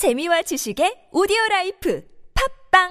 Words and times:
재미와 0.00 0.40
지식의 0.40 1.10
오디오 1.12 1.36
라이프 1.50 2.02
팟빵 2.70 2.88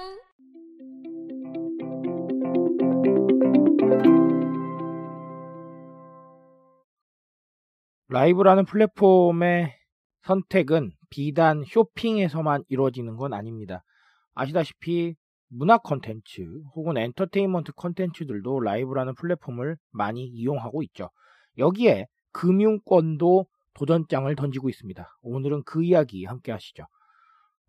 라이브라는 8.06 8.64
플랫폼의 8.64 9.74
선택은 10.22 10.92
비단 11.10 11.64
쇼핑에서만 11.66 12.62
이루어지는 12.68 13.16
건 13.16 13.32
아닙니다. 13.34 13.82
아시다시피 14.34 15.16
문화 15.48 15.78
컨텐츠 15.78 16.42
혹은 16.76 16.96
엔터테인먼트 16.96 17.72
컨텐츠들도 17.72 18.60
라이브라는 18.60 19.16
플랫폼을 19.16 19.76
많이 19.90 20.26
이용하고 20.26 20.84
있죠. 20.84 21.10
여기에 21.58 22.06
금융권도 22.30 23.46
도전장을 23.74 24.32
던지고 24.36 24.68
있습니다. 24.68 25.08
오늘은 25.22 25.64
그 25.64 25.82
이야기 25.82 26.24
함께 26.24 26.52
하시죠. 26.52 26.84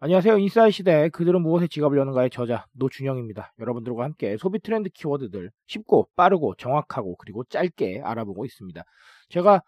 안녕하세요. 0.03 0.39
인싸의 0.39 0.71
시대 0.71 1.09
그들은 1.09 1.43
무엇에 1.43 1.67
지갑을 1.67 1.95
여는가의 1.95 2.31
저자 2.31 2.65
노준영입니다. 2.71 3.53
여러분들과 3.59 4.03
함께 4.03 4.35
소비 4.35 4.57
트렌드 4.57 4.89
키워드들 4.89 5.51
쉽고 5.67 6.09
빠르고 6.15 6.55
정확하고 6.55 7.17
그리고 7.17 7.43
짧게 7.43 8.01
알아보고 8.03 8.43
있습니다. 8.45 8.83
제가 9.29 9.61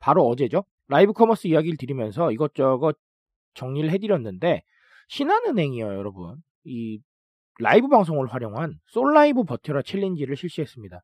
바로 0.00 0.26
어제죠. 0.26 0.64
Live 0.88 1.12
commerce 1.12 1.46
이야기를 1.46 1.76
드리면서 1.76 2.32
이것저것 2.32 2.96
정리를 3.54 3.88
해드렸는데 3.90 4.64
신한은행이요, 5.06 5.84
여러분. 5.84 6.38
이 6.64 6.98
라이브 7.60 7.86
방송을 7.86 8.26
활용한 8.26 8.80
솔라이브 8.86 9.44
버텨라 9.44 9.82
challenge를 9.82 10.34
실시했습니다. 10.34 11.00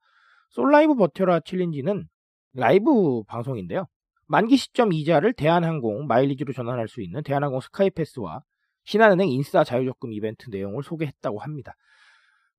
솔라이브 0.48 0.96
버텨라 0.96 1.38
챌린지는 1.44 2.08
라이브 2.54 3.22
방송인데요. 3.28 3.86
만기 4.26 4.56
시점 4.56 4.92
이자를 4.92 5.34
대한항공 5.34 6.08
마일리지로 6.08 6.52
전환할 6.52 6.88
수 6.88 7.00
있는 7.00 7.22
대한항공 7.22 7.60
스카이패스와 7.60 8.42
신한은행 8.84 9.28
인싸 9.28 9.64
자유적금 9.64 10.12
이벤트 10.12 10.50
내용을 10.50 10.82
소개했다고 10.82 11.38
합니다. 11.38 11.74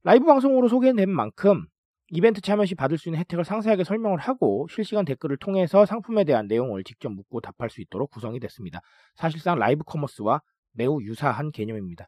라이브 0.03 0.25
방송으로 0.25 0.67
소개된 0.67 1.09
만큼 1.09 1.65
이벤트 2.09 2.41
참여 2.41 2.65
시 2.65 2.75
받을 2.75 2.97
수 2.97 3.09
있는 3.09 3.19
혜택을 3.19 3.43
상세하게 3.45 3.83
설명을 3.83 4.19
하고 4.19 4.67
실시간 4.69 5.05
댓글을 5.05 5.37
통해서 5.37 5.85
상품에 5.85 6.25
대한 6.25 6.47
내용을 6.47 6.83
직접 6.83 7.09
묻고 7.11 7.41
답할 7.41 7.69
수 7.69 7.81
있도록 7.81 8.11
구성이 8.11 8.39
됐습니다. 8.39 8.81
사실상 9.15 9.57
라이브 9.57 9.83
커머스와 9.83 10.41
매우 10.73 11.01
유사한 11.01 11.51
개념입니다. 11.51 12.07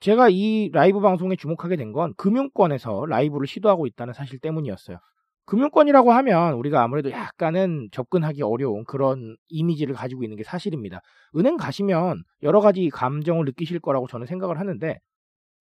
제가 0.00 0.28
이 0.30 0.70
라이브 0.72 1.00
방송에 1.00 1.36
주목하게 1.36 1.76
된 1.76 1.92
건 1.92 2.14
금융권에서 2.16 3.06
라이브를 3.06 3.46
시도하고 3.46 3.86
있다는 3.86 4.14
사실 4.14 4.38
때문이었어요. 4.38 4.98
금융권이라고 5.46 6.12
하면 6.12 6.54
우리가 6.54 6.82
아무래도 6.82 7.10
약간은 7.10 7.88
접근하기 7.92 8.42
어려운 8.42 8.84
그런 8.84 9.36
이미지를 9.48 9.94
가지고 9.94 10.22
있는 10.22 10.36
게 10.36 10.44
사실입니다. 10.44 11.00
은행 11.36 11.56
가시면 11.56 12.22
여러 12.42 12.60
가지 12.60 12.88
감정을 12.90 13.44
느끼실 13.46 13.80
거라고 13.80 14.06
저는 14.06 14.26
생각을 14.26 14.58
하는데 14.60 14.98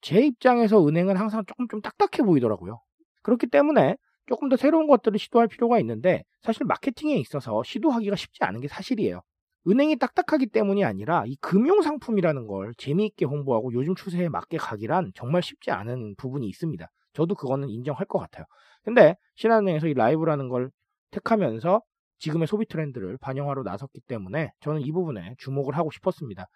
제 0.01 0.21
입장에서 0.21 0.85
은행은 0.87 1.17
항상 1.17 1.43
조금 1.45 1.67
좀 1.67 1.81
딱딱해 1.81 2.25
보이더라고요. 2.25 2.81
그렇기 3.23 3.47
때문에 3.47 3.97
조금 4.27 4.49
더 4.49 4.55
새로운 4.55 4.87
것들을 4.87 5.17
시도할 5.19 5.47
필요가 5.47 5.79
있는데 5.79 6.23
사실 6.41 6.65
마케팅에 6.65 7.15
있어서 7.17 7.63
시도하기가 7.63 8.15
쉽지 8.15 8.43
않은 8.43 8.61
게 8.61 8.67
사실이에요. 8.67 9.21
은행이 9.67 9.97
딱딱하기 9.97 10.47
때문이 10.47 10.83
아니라 10.83 11.23
이 11.27 11.35
금융 11.39 11.81
상품이라는 11.81 12.47
걸 12.47 12.73
재미있게 12.77 13.25
홍보하고 13.25 13.73
요즘 13.73 13.93
추세에 13.93 14.29
맞게 14.29 14.57
가기란 14.57 15.11
정말 15.13 15.43
쉽지 15.43 15.69
않은 15.69 16.15
부분이 16.17 16.47
있습니다. 16.47 16.87
저도 17.13 17.35
그거는 17.35 17.69
인정할 17.69 18.05
것 18.05 18.19
같아요. 18.19 18.45
근데 18.83 19.15
신한은행에서 19.35 19.87
이 19.87 19.93
라이브라는 19.93 20.49
걸 20.49 20.71
택하면서 21.11 21.81
지금의 22.19 22.47
소비 22.47 22.65
트렌드를 22.67 23.17
반영하러 23.17 23.63
나섰기 23.63 24.01
때문에 24.07 24.51
저는 24.61 24.81
이 24.81 24.91
부분에 24.91 25.35
주목을 25.39 25.75
하고 25.75 25.91
싶었습니다. 25.91 26.47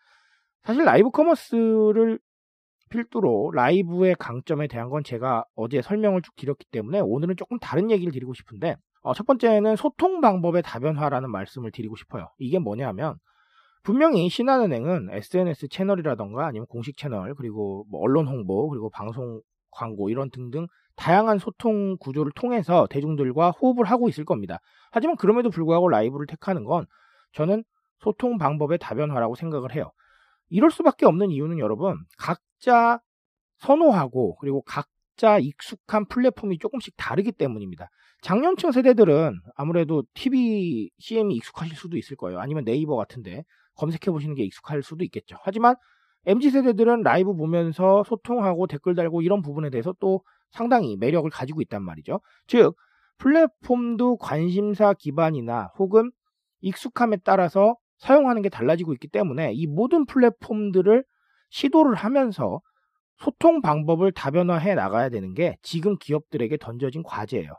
사실 0.63 0.83
라이브 0.83 1.09
커머스를 1.11 2.19
필두로 2.89 3.51
라이브의 3.51 4.15
강점에 4.19 4.67
대한 4.67 4.89
건 4.89 5.03
제가 5.03 5.43
어제 5.55 5.81
설명을 5.81 6.21
쭉 6.21 6.35
드렸기 6.35 6.65
때문에 6.71 6.99
오늘은 6.99 7.35
조금 7.35 7.57
다른 7.59 7.89
얘기를 7.89 8.11
드리고 8.13 8.33
싶은데 8.33 8.75
어, 9.01 9.13
첫 9.13 9.25
번째는 9.25 9.75
소통 9.75 10.21
방법의 10.21 10.61
다변화라는 10.63 11.29
말씀을 11.31 11.71
드리고 11.71 11.95
싶어요. 11.95 12.29
이게 12.37 12.59
뭐냐면 12.59 13.15
분명히 13.83 14.29
신한은행은 14.29 15.09
SNS 15.11 15.67
채널이라던가 15.69 16.47
아니면 16.47 16.65
공식 16.67 16.97
채널 16.97 17.35
그리고 17.35 17.85
뭐 17.89 18.01
언론 18.01 18.27
홍보 18.27 18.67
그리고 18.69 18.89
방송 18.89 19.41
광고 19.75 20.09
이런 20.09 20.31
등등 20.31 20.67
다양한 20.95 21.39
소통 21.39 21.97
구조를 21.99 22.31
통해서 22.33 22.87
대중들과 22.89 23.51
호흡을 23.51 23.85
하고 23.85 24.07
있을 24.09 24.23
겁니다. 24.25 24.59
하지만 24.91 25.17
그럼에도 25.17 25.49
불구하고 25.49 25.89
라이브를 25.89 26.25
택하는 26.25 26.63
건 26.63 26.85
저는 27.33 27.63
소통 27.99 28.37
방법의 28.37 28.77
다변화라고 28.79 29.35
생각을 29.35 29.75
해요. 29.75 29.91
이럴 30.49 30.71
수밖에 30.71 31.05
없는 31.05 31.31
이유는 31.31 31.59
여러분 31.59 31.97
각자 32.17 32.99
선호하고 33.57 34.35
그리고 34.35 34.61
각자 34.61 35.39
익숙한 35.39 36.05
플랫폼이 36.07 36.59
조금씩 36.59 36.93
다르기 36.97 37.31
때문입니다. 37.33 37.89
장년층 38.21 38.71
세대들은 38.71 39.39
아무래도 39.55 40.03
TV, 40.13 40.89
CM이 40.99 41.35
익숙하실 41.35 41.75
수도 41.75 41.97
있을 41.97 42.15
거예요. 42.15 42.39
아니면 42.39 42.63
네이버 42.63 42.95
같은데 42.95 43.43
검색해 43.75 44.11
보시는 44.11 44.35
게 44.35 44.43
익숙할 44.43 44.81
수도 44.81 45.03
있겠죠. 45.03 45.37
하지만 45.41 45.75
MZ 46.25 46.49
세대들은 46.49 47.03
라이브 47.03 47.35
보면서 47.35 48.03
소통하고 48.03 48.67
댓글 48.67 48.95
달고 48.95 49.21
이런 49.21 49.41
부분에 49.41 49.69
대해서 49.69 49.93
또 49.99 50.21
상당히 50.51 50.97
매력을 50.97 51.29
가지고 51.29 51.61
있단 51.61 51.83
말이죠. 51.83 52.19
즉 52.47 52.75
플랫폼도 53.17 54.17
관심사 54.17 54.93
기반이나 54.93 55.71
혹은 55.77 56.11
익숙함에 56.61 57.17
따라서 57.23 57.75
사용하는 57.97 58.41
게 58.41 58.49
달라지고 58.49 58.93
있기 58.93 59.07
때문에 59.07 59.53
이 59.53 59.67
모든 59.67 60.05
플랫폼들을 60.05 61.03
시도를 61.49 61.95
하면서 61.95 62.59
소통 63.17 63.61
방법을 63.61 64.11
다변화해 64.11 64.75
나가야 64.75 65.09
되는 65.09 65.33
게 65.33 65.57
지금 65.61 65.95
기업들에게 65.97 66.57
던져진 66.57 67.03
과제예요. 67.03 67.51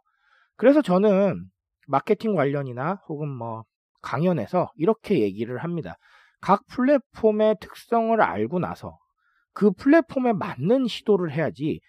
그래서 0.57 0.83
저는 0.83 1.47
마케팅 1.87 2.35
관련이나 2.35 3.01
혹은 3.09 3.29
뭐 3.29 3.65
강연에서 4.03 4.71
이렇게 4.77 5.21
얘기를 5.21 5.59
합니다. 5.59 5.97
각 6.41 6.67
플랫폼의 6.69 7.57
특성을 7.61 8.21
알고 8.21 8.59
나서 8.59 8.99
그 9.53 9.73
플랫폼에 9.73 10.33
맞는 10.33 10.87
시도를 10.87 11.33
해야지 11.33 11.81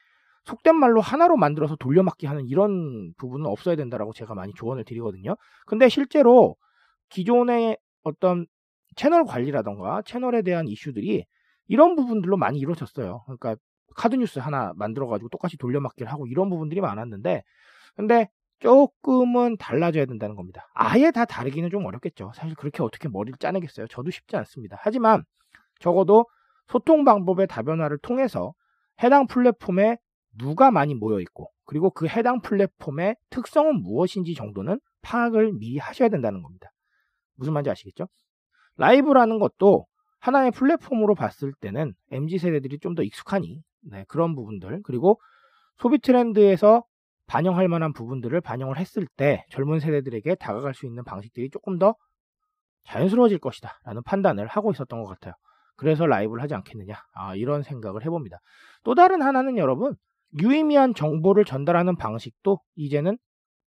속된 0.46 0.75
말로 0.75 1.02
하나로 1.02 1.35
만들어서 1.35 1.75
돌려막기 1.75 2.25
하는 2.25 2.47
이런 2.47 3.13
부분은 3.18 3.46
없어야 3.46 3.75
된다라고 3.75 4.13
제가 4.13 4.34
많이 4.34 4.53
조언을 4.53 4.85
드리거든요. 4.85 5.35
근데 5.66 5.90
실제로 5.90 6.56
기존의 7.09 7.78
어떤 8.03 8.46
채널 8.96 9.25
관리라던가 9.25 10.02
채널에 10.03 10.41
대한 10.41 10.68
이슈들이 10.68 11.25
이런 11.68 11.96
부분들로 11.96 12.38
많이 12.38 12.59
이루어졌어요. 12.59 13.24
그러니까 13.25 13.58
카드 13.96 14.16
뉴스 14.16 14.40
하나 14.40 14.72
만들어가지고 14.75 15.29
똑같이 15.29 15.58
돌려막기를 15.58 16.09
하고 16.12 16.28
이런 16.28 16.50
부분들이 16.50 16.79
많았는데, 16.79 17.44
근데 17.96 18.29
조금은 18.59 19.57
달라져야 19.57 20.06
된다는 20.06 20.35
겁니다. 20.35 20.68
아예 20.73 21.12
다 21.12 21.25
다르기는 21.25 21.69
좀 21.69 21.85
어렵겠죠. 21.85 22.31
사실 22.35 22.56
그렇게 22.56 22.81
어떻게 22.84 23.07
머리를 23.07 23.38
짜내겠어요. 23.40 23.88
저도 23.88 24.09
쉽지 24.12 24.35
않습니다. 24.35 24.78
하지만 24.79 25.23
적어도 25.79 26.25
소통 26.67 27.03
방법의 27.06 27.47
다변화를 27.47 28.00
통해서 28.00 28.53
해당 29.03 29.28
플랫폼에 29.28 29.97
누가 30.38 30.72
많이 30.72 30.96
모여 30.96 31.19
있고 31.19 31.51
그리고 31.66 31.91
그 31.91 32.07
해당 32.07 32.41
플랫폼의 32.41 33.16
특성은 33.29 33.81
무엇인지 33.81 34.34
정도는 34.34 34.79
파악을 35.01 35.53
미리 35.53 35.78
하셔야 35.78 36.09
된다는 36.09 36.41
겁니다. 36.41 36.69
무슨 37.35 37.53
말인지 37.53 37.69
아시겠죠? 37.69 38.07
라이브라는 38.78 39.40
것도 39.40 39.85
하나의 40.19 40.51
플랫폼으로 40.51 41.13
봤을 41.16 41.53
때는 41.59 41.94
MZ 42.12 42.40
세대들이 42.40 42.79
좀 42.79 42.96
더 42.96 43.03
익숙하니 43.03 43.62
네, 43.91 44.06
그런 44.07 44.35
부분들 44.35 44.81
그리고 44.84 45.19
소비 45.78 46.00
트렌드에서 46.00 46.84
반영할 47.27 47.67
만한 47.67 47.93
부분들을 47.93 48.39
반영을 48.41 48.77
했을 48.77 49.05
때 49.17 49.45
젊은 49.49 49.79
세대들에게 49.79 50.35
다가갈 50.35 50.73
수 50.73 50.85
있는 50.85 51.03
방식들이 51.03 51.49
조금 51.49 51.77
더 51.77 51.95
자연스러워질 52.85 53.39
것이다 53.39 53.79
라는 53.83 54.01
판단을 54.03 54.47
하고 54.47 54.71
있었던 54.71 55.03
것 55.03 55.09
같아요. 55.09 55.33
그래서 55.75 56.05
라이브를 56.05 56.41
하지 56.41 56.55
않겠느냐 56.55 56.95
아, 57.13 57.35
이런 57.35 57.63
생각을 57.63 58.05
해봅니다. 58.05 58.40
또 58.84 58.96
다른 58.96 59.22
하나는 59.22 59.57
여러분 59.57 59.96
유의미한 60.40 60.93
정보를 60.93 61.46
전달하는 61.46 61.96
방식도 61.97 62.59
이제는 62.75 63.17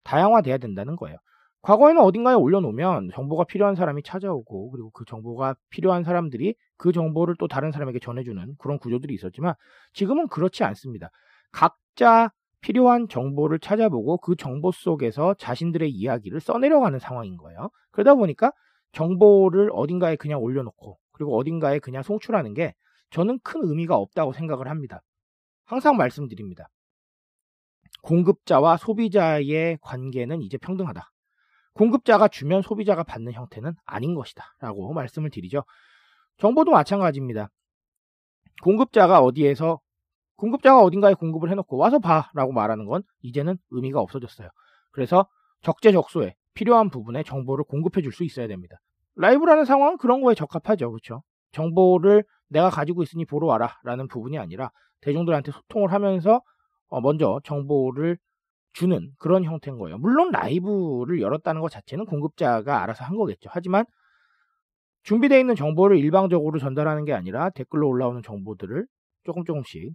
다양화돼야 0.04 0.58
된다는 0.58 0.96
거예요. 0.96 1.18
과거에는 1.62 2.00
어딘가에 2.00 2.34
올려놓으면 2.34 3.10
정보가 3.12 3.44
필요한 3.44 3.74
사람이 3.74 4.02
찾아오고 4.02 4.70
그리고 4.70 4.90
그 4.90 5.04
정보가 5.04 5.56
필요한 5.68 6.04
사람들이 6.04 6.54
그 6.78 6.90
정보를 6.92 7.36
또 7.38 7.48
다른 7.48 7.70
사람에게 7.70 7.98
전해주는 7.98 8.54
그런 8.58 8.78
구조들이 8.78 9.12
있었지만 9.14 9.54
지금은 9.92 10.28
그렇지 10.28 10.64
않습니다. 10.64 11.10
각자 11.52 12.30
필요한 12.60 13.08
정보를 13.08 13.58
찾아보고 13.58 14.18
그 14.18 14.36
정보 14.36 14.70
속에서 14.70 15.34
자신들의 15.34 15.90
이야기를 15.90 16.40
써내려가는 16.40 16.98
상황인 16.98 17.36
거예요. 17.36 17.70
그러다 17.90 18.14
보니까 18.14 18.52
정보를 18.92 19.70
어딘가에 19.72 20.16
그냥 20.16 20.40
올려놓고 20.40 20.98
그리고 21.12 21.36
어딘가에 21.38 21.78
그냥 21.78 22.02
송출하는 22.02 22.54
게 22.54 22.74
저는 23.10 23.38
큰 23.42 23.60
의미가 23.62 23.96
없다고 23.96 24.32
생각을 24.32 24.68
합니다. 24.68 25.00
항상 25.64 25.96
말씀드립니다. 25.96 26.68
공급자와 28.02 28.76
소비자의 28.76 29.78
관계는 29.82 30.42
이제 30.42 30.56
평등하다. 30.58 31.10
공급자가 31.74 32.28
주면 32.28 32.62
소비자가 32.62 33.02
받는 33.02 33.32
형태는 33.32 33.74
아닌 33.84 34.14
것이다. 34.14 34.44
라고 34.60 34.92
말씀을 34.92 35.30
드리죠. 35.30 35.64
정보도 36.38 36.72
마찬가지입니다. 36.72 37.48
공급자가 38.62 39.20
어디에서 39.20 39.80
공급자가 40.40 40.82
어딘가에 40.82 41.14
공급을 41.14 41.50
해놓고 41.50 41.76
와서 41.76 41.98
봐라고 41.98 42.52
말하는 42.52 42.86
건 42.86 43.02
이제는 43.20 43.58
의미가 43.70 44.00
없어졌어요. 44.00 44.48
그래서 44.90 45.26
적재적소에 45.60 46.34
필요한 46.54 46.88
부분에 46.88 47.22
정보를 47.22 47.64
공급해 47.64 48.02
줄 48.02 48.12
수 48.12 48.24
있어야 48.24 48.48
됩니다. 48.48 48.76
라이브라는 49.16 49.64
상황은 49.66 49.98
그런 49.98 50.22
거에 50.22 50.34
적합하죠. 50.34 50.90
그렇죠? 50.90 51.22
정보를 51.52 52.24
내가 52.48 52.70
가지고 52.70 53.02
있으니 53.02 53.24
보러 53.26 53.46
와라 53.46 53.78
라는 53.84 54.08
부분이 54.08 54.38
아니라 54.38 54.70
대중들한테 55.02 55.52
소통을 55.52 55.92
하면서 55.92 56.40
어, 56.88 57.00
먼저 57.00 57.40
정보를 57.44 58.16
주는 58.72 59.10
그런 59.18 59.44
형태인 59.44 59.78
거예요. 59.78 59.98
물론 59.98 60.30
라이브를 60.30 61.20
열었다는 61.20 61.60
것 61.60 61.70
자체는 61.70 62.06
공급자가 62.06 62.82
알아서 62.82 63.04
한 63.04 63.16
거겠죠. 63.16 63.50
하지만 63.52 63.84
준비되어 65.02 65.38
있는 65.38 65.54
정보를 65.54 65.98
일방적으로 65.98 66.58
전달하는 66.58 67.04
게 67.04 67.12
아니라 67.12 67.50
댓글로 67.50 67.88
올라오는 67.88 68.22
정보들을 68.22 68.86
조금 69.24 69.44
조금씩 69.44 69.92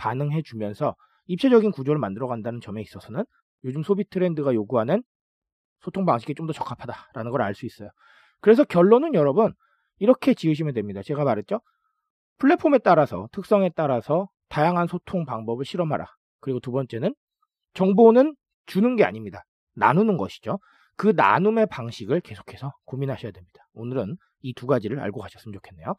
반응해 0.00 0.42
주면서 0.42 0.96
입체적인 1.26 1.72
구조를 1.72 2.00
만들어 2.00 2.26
간다는 2.26 2.60
점에 2.60 2.80
있어서는 2.80 3.24
요즘 3.64 3.82
소비 3.82 4.04
트렌드가 4.08 4.54
요구하는 4.54 5.02
소통 5.82 6.06
방식이 6.06 6.34
좀더 6.34 6.52
적합하다라는 6.54 7.30
걸 7.30 7.42
알 7.42 7.54
수 7.54 7.66
있어요. 7.66 7.90
그래서 8.40 8.64
결론은 8.64 9.12
여러분 9.14 9.52
이렇게 9.98 10.32
지으시면 10.34 10.72
됩니다. 10.74 11.02
제가 11.02 11.24
말했죠. 11.24 11.60
플랫폼에 12.38 12.78
따라서 12.78 13.28
특성에 13.32 13.70
따라서 13.76 14.28
다양한 14.48 14.86
소통 14.86 15.26
방법을 15.26 15.64
실험하라. 15.66 16.06
그리고 16.40 16.60
두 16.60 16.72
번째는 16.72 17.14
정보는 17.74 18.34
주는 18.66 18.96
게 18.96 19.04
아닙니다. 19.04 19.44
나누는 19.74 20.16
것이죠. 20.16 20.58
그 20.96 21.12
나눔의 21.14 21.66
방식을 21.66 22.20
계속해서 22.22 22.72
고민하셔야 22.86 23.32
됩니다. 23.32 23.60
오늘은 23.74 24.16
이 24.42 24.54
두 24.54 24.66
가지를 24.66 25.00
알고 25.00 25.20
가셨으면 25.20 25.52
좋겠네요. 25.52 25.94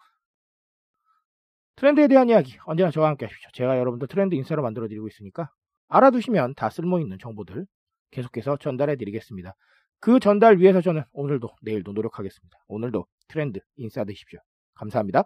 트렌드에 1.81 2.07
대한 2.07 2.29
이야기 2.29 2.59
언제나 2.65 2.91
저와 2.91 3.09
함께 3.09 3.25
하십시오. 3.25 3.49
제가 3.53 3.79
여러분들 3.79 4.07
트렌드 4.07 4.35
인사로 4.35 4.61
만들어 4.61 4.87
드리고 4.87 5.07
있으니까 5.07 5.49
알아두시면 5.87 6.53
다 6.53 6.69
쓸모있는 6.69 7.17
정보들 7.17 7.65
계속해서 8.11 8.57
전달해 8.57 8.95
드리겠습니다. 8.97 9.55
그 9.99 10.19
전달 10.19 10.59
위해서 10.59 10.81
저는 10.81 11.03
오늘도 11.11 11.49
내일도 11.63 11.93
노력하겠습니다. 11.93 12.55
오늘도 12.67 13.07
트렌드 13.29 13.61
인사 13.77 14.03
되십시오. 14.03 14.39
감사합니다. 14.75 15.23